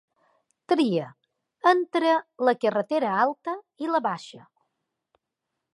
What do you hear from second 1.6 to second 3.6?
entre la carretera alta